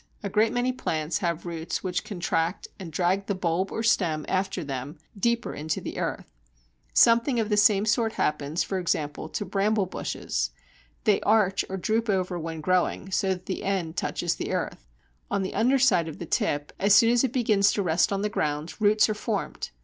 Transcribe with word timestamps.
A 0.23 0.29
great 0.29 0.51
many 0.51 0.71
plants 0.71 1.19
have 1.19 1.45
roots 1.45 1.83
which 1.83 2.03
contract 2.03 2.67
and 2.79 2.91
drag 2.91 3.27
the 3.27 3.35
bulb 3.35 3.71
or 3.71 3.83
stem 3.83 4.25
after 4.27 4.63
them 4.63 4.97
deeper 5.15 5.53
into 5.53 5.79
the 5.79 5.99
earth. 5.99 6.25
Something 6.91 7.39
of 7.39 7.49
the 7.49 7.55
same 7.55 7.85
sort 7.85 8.13
happens, 8.13 8.63
for 8.63 8.79
instance, 8.79 9.29
to 9.37 9.45
Bramble 9.45 9.85
branches. 9.85 10.49
They 11.03 11.21
arch 11.21 11.63
or 11.69 11.77
droop 11.77 12.09
over, 12.09 12.39
when 12.39 12.61
growing, 12.61 13.11
so 13.11 13.29
that 13.33 13.45
the 13.45 13.63
end 13.63 13.95
touches 13.95 14.33
the 14.37 14.53
earth. 14.53 14.87
On 15.29 15.43
the 15.43 15.53
underside 15.53 16.07
of 16.07 16.17
the 16.17 16.25
tip, 16.25 16.73
as 16.79 16.95
soon 16.95 17.11
as 17.11 17.23
it 17.23 17.31
begins 17.31 17.71
to 17.73 17.83
rest 17.83 18.11
on 18.11 18.23
the 18.23 18.27
ground, 18.29 18.73
roots 18.79 19.07
are 19.07 19.13
formed. 19.13 19.69